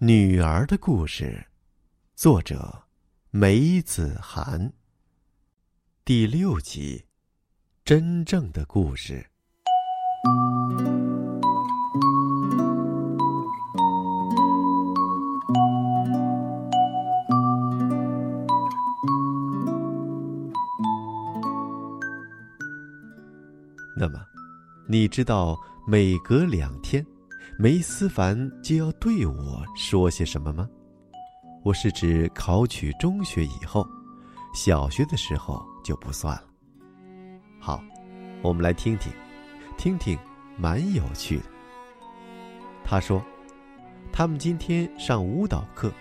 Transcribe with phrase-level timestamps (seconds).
[0.00, 1.48] 女儿的故事，
[2.14, 2.84] 作者
[3.32, 4.72] 梅子涵。
[6.04, 7.04] 第六集，
[7.84, 9.28] 真正的故事。
[23.96, 24.24] 那么，
[24.86, 25.58] 你知道
[25.88, 27.04] 每隔两天？
[27.56, 30.68] 梅思凡就要对我说些什么吗？
[31.64, 33.86] 我是指考取中学以后，
[34.54, 36.44] 小学的时候就不算了。
[37.60, 37.82] 好，
[38.42, 39.12] 我们来听听，
[39.76, 40.18] 听听，
[40.56, 41.44] 蛮有趣的。
[42.84, 43.22] 他说，
[44.12, 45.92] 他们今天上舞蹈课，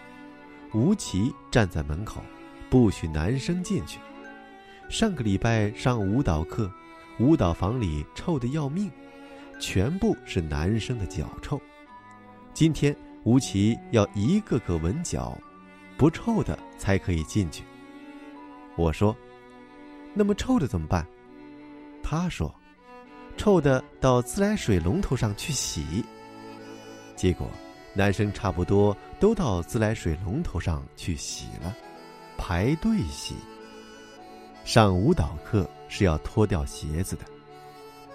[0.74, 2.22] 吴奇站在门口，
[2.70, 4.00] 不许男生进去。
[4.90, 6.72] 上个礼拜上舞蹈课，
[7.20, 8.92] 舞蹈房里臭得要命。
[9.60, 11.60] 全部是男生的脚臭，
[12.54, 15.38] 今天吴奇要一个个闻脚，
[15.98, 17.64] 不臭的才可以进去。
[18.76, 19.16] 我说
[20.14, 21.06] ：“那么臭的怎么办？”
[22.04, 22.54] 他说
[23.36, 26.06] ：“臭的到自来水龙头上去洗。”
[27.16, 27.50] 结果，
[27.94, 31.76] 男生差不多都到自来水龙头上去洗了，
[32.38, 33.36] 排队洗。
[34.64, 37.26] 上舞蹈课是要脱掉鞋子的。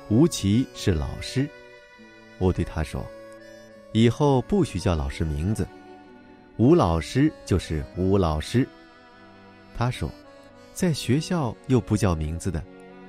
[0.09, 1.49] 吴奇是老师，
[2.39, 3.07] 我对他说
[3.93, 5.67] ：“以后不许叫老师名字，
[6.59, 8.69] 吴老师就是吴老师。”
[9.75, 10.11] 他说
[10.75, 12.63] ：“在学校又不叫名字的，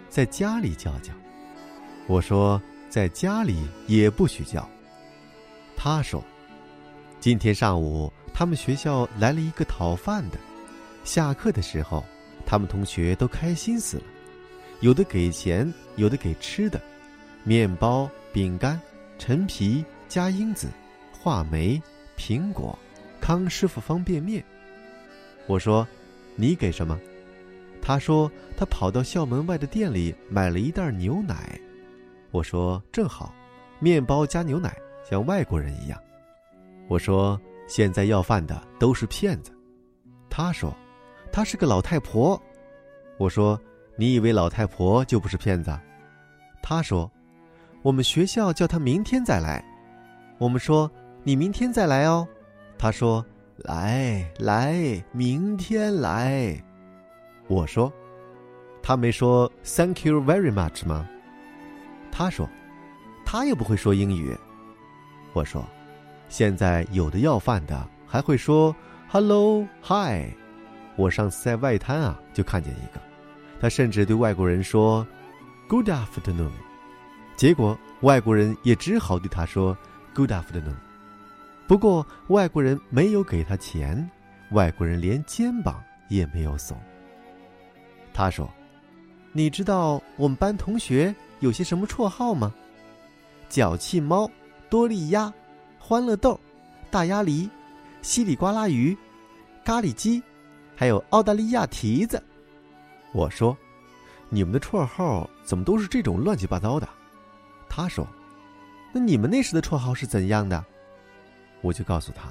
[0.08, 1.12] 在家里叫叫。”
[2.08, 4.70] 我说：“在家里也不许叫。”
[5.76, 6.24] 他说
[7.20, 10.38] ：“今天上午他们学校来了一个讨饭的，
[11.04, 12.04] 下课的时候，
[12.46, 14.04] 他们同学都开心死了，
[14.84, 16.80] 有的给钱，有的给吃的。”
[17.46, 18.80] 面包、饼干、
[19.18, 20.68] 陈皮、加英子、
[21.10, 21.82] 话梅、
[22.18, 22.78] 苹果、
[23.22, 24.44] 康师傅方便面。
[25.48, 25.88] 我说
[26.36, 27.00] ：“你给什么？”
[27.82, 31.58] 他说：“他跑到校门外的店里买了一袋牛奶。”
[32.32, 33.34] 我说：“正好，
[33.80, 34.78] 面包加牛奶，
[35.10, 35.98] 像外国人一样。”
[36.90, 37.40] 我说
[37.70, 39.52] ：“现在要饭的都是骗子。”
[40.30, 40.76] 他说
[41.32, 42.42] ：“她是个老太婆。”
[43.18, 43.60] 我说
[43.96, 45.78] ：“你以为老太婆就不是骗子？”
[46.62, 47.12] 他说。
[47.82, 49.62] 我们学校叫他明天再来，
[50.38, 50.90] 我们说
[51.22, 52.26] 你明天再来哦，
[52.78, 53.26] 他说
[53.58, 56.58] 来来明天来，
[57.50, 57.92] 我说
[58.82, 61.06] 他没说 Thank you very much 吗？
[62.10, 62.50] 他说
[63.26, 64.34] 他又不会说英语，
[65.34, 65.62] 我说
[66.30, 68.74] 现在有的要饭的还会说
[69.10, 70.32] Hello Hi，
[70.96, 73.02] 我上次在外滩啊就看见一个，
[73.64, 75.08] 他甚至对外国人说
[75.70, 76.52] Good afternoon。
[77.38, 79.78] 结果外国人也只好对他说
[80.14, 80.76] “Good afternoon”，
[81.66, 84.10] 不过外国人没有给他钱，
[84.52, 86.74] 外国人连肩膀也没有耸。
[88.14, 88.54] 他说
[89.32, 92.54] ：“你知道我们班同学有些什么绰号吗？
[93.48, 94.30] 脚气猫、
[94.70, 95.34] 多利鸭、
[95.80, 96.38] 欢乐豆、
[96.92, 97.50] 大鸭梨、
[98.02, 98.94] 稀里呱啦鱼、
[99.64, 100.22] 咖喱鸡，
[100.76, 102.22] 还有澳大利亚蹄子。”
[103.14, 103.56] 我说
[104.28, 106.90] ：“你们的绰号怎么都是这种乱七八糟的？”
[107.70, 108.08] 他说
[108.92, 110.66] ：“那你们那时的绰号是怎样的？”
[111.62, 112.30] 我就告诉他：“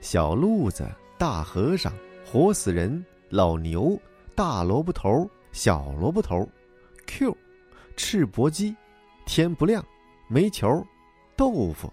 [0.00, 0.88] 小鹿子、
[1.18, 1.92] 大和尚、
[2.24, 4.00] 活死人、老牛、
[4.34, 6.46] 大萝卜头、小萝卜头、
[7.06, 7.36] Q、
[7.96, 8.76] 赤膊鸡、
[9.26, 9.84] 天不亮、
[10.28, 10.86] 煤球、
[11.34, 11.92] 豆腐。”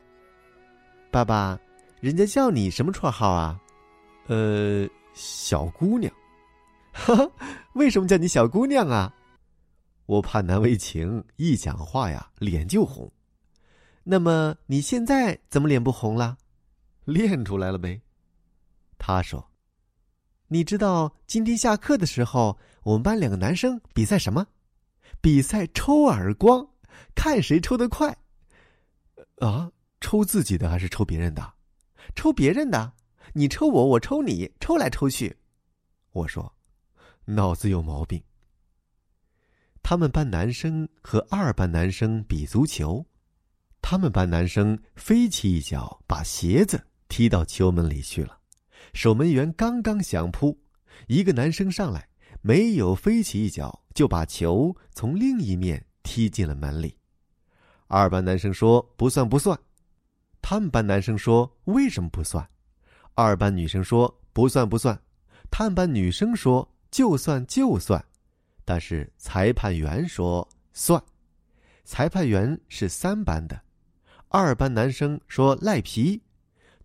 [1.10, 1.58] 爸爸，
[2.02, 3.60] 人家叫你什么绰号啊？
[4.28, 6.12] 呃，小姑娘。
[6.98, 7.32] 哈哈，
[7.74, 9.14] 为什么叫你小姑娘啊？
[10.08, 13.10] 我怕难为情，一讲话呀，脸就红。
[14.04, 16.38] 那么你现在怎么脸不红了？
[17.06, 18.02] 练出来了呗。
[18.98, 19.52] 他说
[20.50, 24.46] ：“你知道今天下课的时候，我们班两个男生比赛什么？
[25.22, 26.68] 比赛抽耳光，
[27.16, 28.18] 看谁抽得快。
[29.38, 29.72] 啊，
[30.02, 31.54] 抽自己的还是抽别人的？
[32.16, 32.92] 抽别人的。
[33.34, 35.38] 你抽我，我抽你，抽来抽去。
[36.12, 36.52] 我说，
[37.28, 38.22] 脑子有毛病。”
[39.84, 43.06] 他们班男生和二班男生比足球，
[43.82, 48.38] 他们班男生飞起一脚把鞋子踢到球门里去了。
[48.94, 50.60] 守门员刚刚想扑，
[51.08, 52.10] 一个男生上来，
[52.42, 56.98] 没有飞起一脚就把球从另一面踢进了门里。
[57.88, 59.58] 二班男生说不算不算，
[60.42, 62.46] 他们班男生说为什么不算？
[63.14, 65.02] 二班女生说不算不算，
[65.50, 68.04] 他们班女生说就算就算。
[68.66, 71.02] 但是裁判员说算，
[71.86, 73.62] 裁判员是三班的，
[74.28, 76.22] 二班男生说赖皮，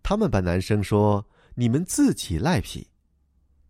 [0.01, 2.87] 他们班男生说：“你们自己赖皮。”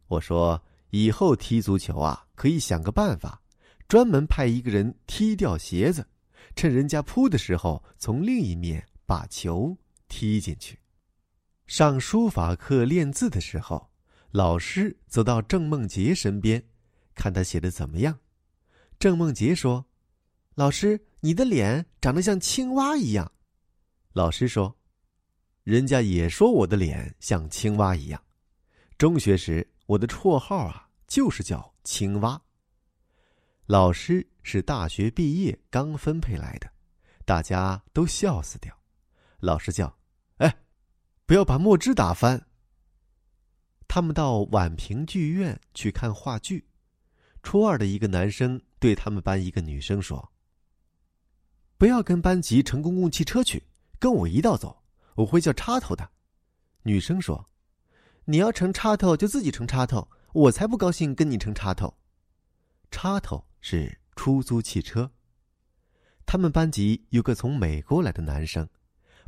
[0.08, 3.42] 我说：“以后踢足球啊，可以想个办法，
[3.88, 6.06] 专门派一个人踢掉鞋子，
[6.56, 9.76] 趁人家扑的时候，从另一面把球
[10.08, 10.78] 踢进去。”
[11.66, 13.90] 上书法课练字的时候，
[14.34, 16.68] 老师走到郑梦洁身边，
[17.14, 18.18] 看他写的怎么样。
[18.98, 19.86] 郑梦洁说
[20.58, 23.32] ：“老师，你的脸长得像青蛙一样。”
[24.12, 24.76] 老师说
[25.64, 28.20] ：“人家也说我的脸像青蛙一样。
[28.98, 32.42] 中学时我的绰号啊，就是叫青蛙。”
[33.68, 36.68] 老师是大学毕业刚分配来的，
[37.24, 38.76] 大家都笑死掉。
[39.38, 39.96] 老师叫
[40.38, 40.58] ：“哎。”
[41.28, 42.48] 不要把墨汁打翻。
[43.94, 46.66] 他们到宛平剧院去看话剧，
[47.44, 50.32] 初二的一个男生对他们班一个女生说
[51.78, 53.62] ：“不要跟班级乘公共汽车去，
[54.00, 56.10] 跟我一道走，我会叫插头的。”
[56.82, 57.48] 女生说
[58.26, 61.96] ：“你要乘插头就自己乘插头，我才不高兴跟你乘插头。”
[62.90, 65.12] 插头是出租汽车。
[66.26, 68.68] 他们班级有个从美国来的男生，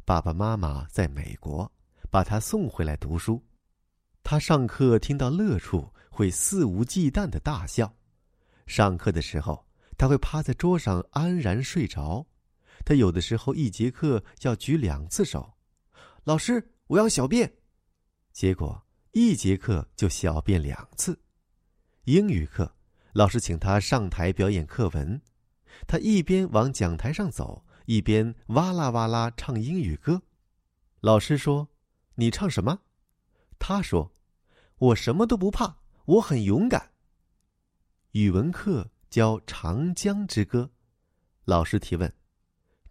[0.04, 1.72] 爸爸妈妈在美国。
[2.10, 3.44] 把他送回来读书，
[4.28, 7.96] 他上课听到乐处会肆无忌惮的大笑，
[8.66, 9.68] 上课的时候
[10.00, 12.26] 他会趴在桌上安然睡着，
[12.84, 15.54] 他有的时候一节课要举两次手，
[16.24, 17.54] 老师我要小便，
[18.34, 21.22] 结果一节课就小便两次。
[22.06, 22.74] 英语课，
[23.14, 25.22] 老师请他上台表演课文，
[25.86, 30.24] 他一边往讲台上走，一边哇啦哇啦唱英语歌，
[31.02, 31.70] 老师说。
[32.18, 32.80] 你唱什么？
[33.68, 34.14] 他说
[34.78, 36.92] ：“我什么都不怕，我很勇敢。”
[38.14, 40.62] 语文课教《长江之歌》，
[41.46, 42.14] 老师提问：“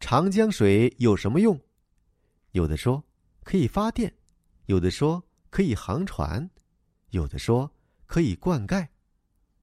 [0.00, 1.56] 长江水有什么用？”
[2.50, 3.04] 有的说
[3.44, 4.12] 可以发电，
[4.66, 6.50] 有的说可以航船，
[7.10, 7.72] 有的说
[8.06, 8.88] 可以灌溉。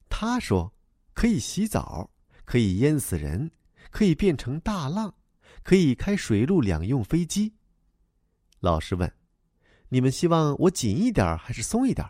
[0.08, 0.74] 他说
[1.14, 2.10] ：“可以洗澡，
[2.46, 3.52] 可以淹死人，
[3.90, 5.14] 可以变成大浪，
[5.62, 7.54] 可以开水陆两用飞机。”
[8.62, 9.21] 老师问。
[9.94, 12.10] 你们希望我紧一点还是松一点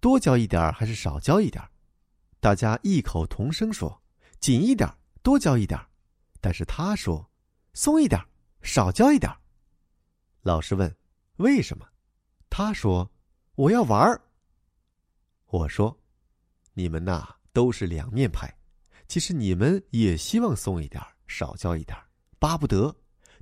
[0.00, 1.62] 多教一点还是少教一点
[2.40, 4.02] 大家异口同声说
[4.40, 4.92] ：“紧一点
[5.22, 5.78] 多教一点
[6.40, 7.30] 但是他说
[7.72, 8.20] ：“松一点
[8.62, 9.32] 少教一点
[10.42, 10.92] 老师问
[11.38, 11.86] ：“为什么？”
[12.50, 13.08] 他说
[13.54, 14.20] ：“我要玩儿。”
[15.46, 15.96] 我说
[16.74, 18.52] ：“你们呐都是两面派，
[19.06, 21.96] 其实你们也希望松一点少教一点
[22.40, 22.92] 巴不得，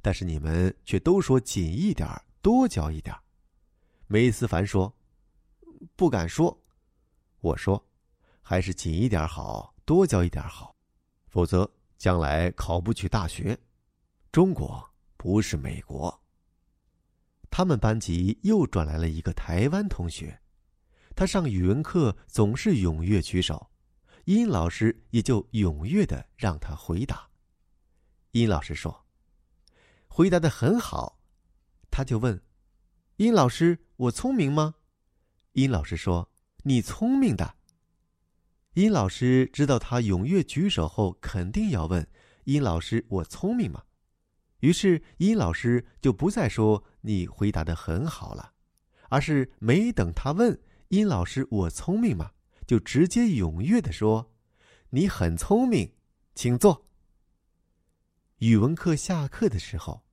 [0.03, 2.07] 但是你们却都说紧一点
[2.43, 3.17] 多教一点
[4.11, 4.97] 梅思凡说
[5.95, 6.59] ：“不敢说。”
[7.41, 7.87] 我说
[8.41, 10.75] ：“还是紧一点好，多教一点好，
[11.27, 13.57] 否则将来考不取大学。
[14.33, 14.83] 中国
[15.19, 16.23] 不是美国。”
[17.51, 20.41] 他们班级又转来了一个台湾同学，
[21.15, 23.71] 他上语文课总是踊跃举手，
[24.25, 27.29] 殷老师也就踊跃的让他回答。
[28.31, 29.05] 殷老师说
[30.09, 31.21] ：“回答的很好。”
[31.93, 32.43] 他就问。
[33.19, 34.77] 殷老师，我聪明吗？
[35.55, 36.31] 殷老师说
[36.63, 37.57] ：“你聪明的。”
[38.75, 42.09] 殷老师知道他踊跃举手后，肯定要问
[42.47, 43.83] ：“殷老师，我聪明吗？”
[44.61, 48.53] 于是殷老师就不再说“你回答的很好了”，
[49.11, 50.57] 而是没等他问
[50.87, 52.31] “殷老师，我聪明吗”，
[52.69, 54.33] 就直接踊跃的说
[54.91, 55.93] ：“你很聪明，
[56.37, 56.87] 请坐。”
[58.39, 60.05] 语文课下课的时候，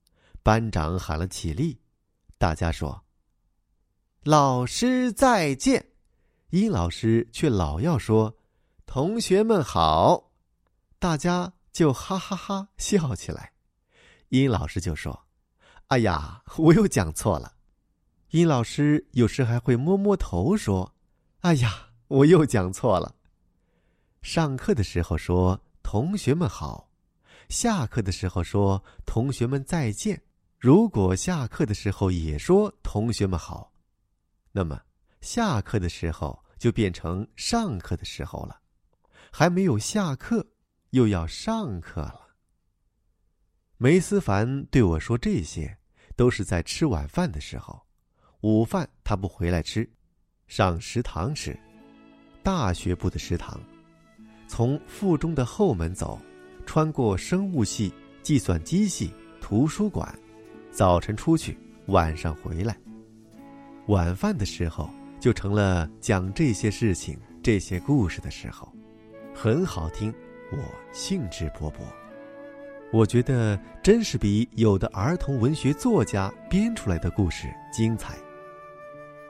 [0.41, 1.77] 班长喊了起立。
[2.37, 3.03] 大家说
[4.23, 5.91] ：“老师再见。”
[6.51, 8.37] 殷老师却老要说
[8.85, 10.31] ：“同学们好。”
[10.99, 13.53] 大家就哈哈哈笑起来。
[14.29, 15.27] 殷老师就说
[15.87, 17.53] ：“哎呀，我又讲错了。”
[18.31, 20.93] 殷老师有时还会摸摸头说
[21.41, 23.15] ：“哎呀，我又讲错了。”
[24.21, 26.89] 上课的时候说：“同学们好。”
[27.47, 30.21] 下课的时候说：“同学们再见。”
[30.65, 33.71] 如果下课的时候也说“同学们好”，
[34.51, 34.81] 那么
[35.21, 38.59] 下课的时候就变成上课的时候了。
[39.31, 40.43] 还没有下课，
[40.89, 42.29] 又要上课了。
[43.77, 45.77] 梅思凡对我说：“这些
[46.15, 47.79] 都是在吃晚饭的时候，
[48.41, 49.87] 午饭他不回来吃，
[50.47, 51.55] 上食堂吃。
[52.41, 53.61] 大学部的食堂，
[54.47, 56.19] 从附中的后门走，
[56.65, 57.93] 穿过生物系、
[58.23, 60.11] 计算机系、图书馆。”
[60.75, 62.75] 早晨出去，晚上回来。
[63.87, 64.89] 晚饭的时候
[65.21, 68.69] 就成了讲这些事情、这些故事的时候，
[69.33, 70.13] 很好听，
[70.51, 70.57] 我
[70.91, 71.75] 兴致勃勃。
[72.91, 78.13] 我觉得真是比有的儿童文学作家编出来的故事精彩。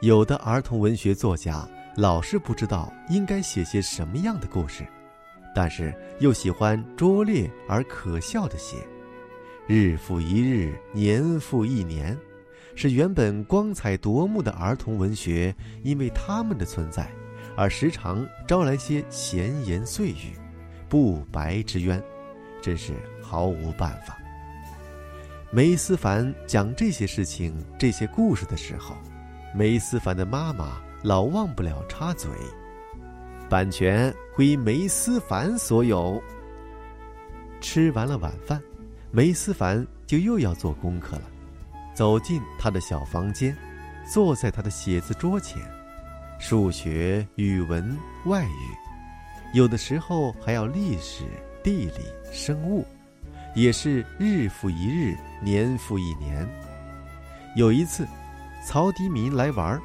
[0.01, 1.63] 有的儿童文学作家
[1.95, 4.83] 老是不知道应该写些什么样的故事，
[5.53, 8.77] 但是又喜欢拙劣而可笑的写，
[9.67, 12.15] 日复一日，年复一年，
[12.75, 17.09] 使原本光彩夺目的儿童文学，因为他们的存在，
[17.57, 20.33] 而时常招来些闲言碎语、
[20.87, 21.99] 不白之冤，
[22.61, 22.93] 真是
[23.23, 24.15] 毫无办法。
[25.49, 28.95] 梅思凡讲这些事情、这些故事的时候。
[29.55, 32.29] 梅思凡的妈妈老忘不了插嘴，
[33.49, 36.21] 版权归梅思凡所有。
[37.61, 38.61] 吃完了晚饭，
[39.15, 41.21] 梅思凡就又要做功课了。
[41.93, 43.55] 走进他的小房间，
[44.05, 45.61] 坐在他的写字桌前，
[46.37, 48.77] 数学、语文、外语，
[49.53, 51.23] 有的时候还要历史、
[51.63, 52.85] 地理、生物，
[53.55, 56.45] 也是日复一日，年复一年。
[57.55, 58.05] 有一次。
[58.67, 59.79] 曹迪民来玩，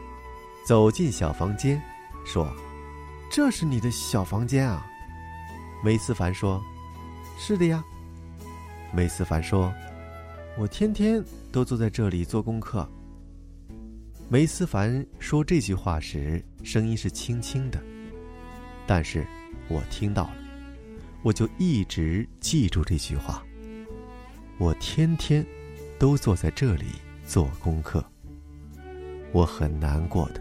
[0.67, 1.79] 走进小房间，
[2.25, 2.51] 说
[3.31, 4.87] ：“这是你的小房间啊。”
[5.85, 6.63] 梅思凡说
[7.39, 7.85] ：“是的呀。”
[8.93, 9.73] 梅思凡说
[10.59, 12.89] ：“我天天都坐在这里做功课。”
[14.29, 17.81] 梅思凡说这句话时，声音是轻轻的，
[18.87, 19.27] 但是
[19.69, 20.37] 我听到了，
[21.23, 23.45] 我就一直记住这句话。
[24.59, 25.45] 我天天
[25.99, 26.87] 都坐在这里
[27.25, 28.05] 做功课。
[29.33, 30.41] 我很难过的。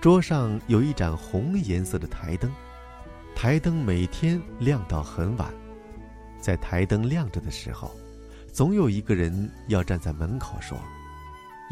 [0.00, 2.52] 桌上有一盏红颜色的台灯，
[3.34, 5.52] 台灯每天亮到很晚。
[6.44, 7.90] 在台灯亮着的时候，
[8.52, 10.78] 总有一个人要站在门口说：“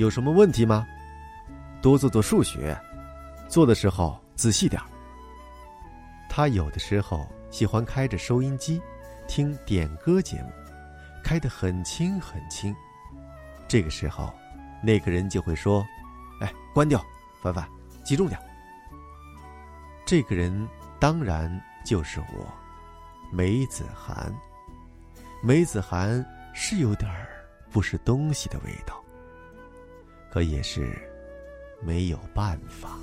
[0.00, 0.87] 有什么问题吗？
[1.83, 2.75] 多做做数学，
[3.50, 4.88] 做的时候仔细点儿
[6.26, 8.81] 他有的时候喜欢开着收音机，
[9.29, 10.49] 听点歌节目，
[11.23, 12.75] 开得很轻很轻。
[13.69, 14.33] 这个时候。
[14.85, 15.87] 那个人就会说
[16.43, 17.00] ：“哎，关掉，
[17.41, 17.64] 凡凡，
[18.02, 18.37] 集中点。”
[20.05, 21.49] 这个人当然
[21.85, 22.52] 就是我，
[23.31, 24.35] 梅子涵。
[25.45, 27.27] 梅子涵是有点儿
[27.69, 29.03] 不是东西的味道，
[30.31, 30.97] 可也是
[31.83, 32.97] 没有办法。